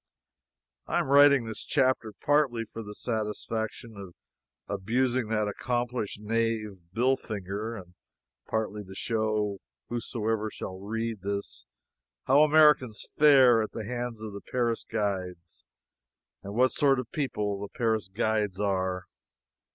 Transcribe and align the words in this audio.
I 0.87 0.97
am 0.97 1.09
writing 1.09 1.43
this 1.43 1.63
chapter 1.63 2.11
partly 2.25 2.65
for 2.65 2.81
the 2.81 2.95
satisfaction 2.95 3.95
of 3.95 4.15
abusing 4.67 5.27
that 5.27 5.47
accomplished 5.47 6.19
knave 6.19 6.79
Billfinger, 6.91 7.75
and 7.75 7.93
partly 8.47 8.83
to 8.83 8.95
show 8.95 9.59
whosoever 9.89 10.49
shall 10.49 10.79
read 10.79 11.21
this 11.21 11.65
how 12.23 12.41
Americans 12.41 13.05
fare 13.15 13.61
at 13.61 13.73
the 13.73 13.85
hands 13.85 14.21
of 14.23 14.33
the 14.33 14.41
Paris 14.41 14.83
guides 14.83 15.65
and 16.41 16.55
what 16.55 16.71
sort 16.71 16.99
of 16.99 17.11
people 17.11 17.69
Paris 17.75 18.07
guides 18.07 18.59
are. 18.59 19.03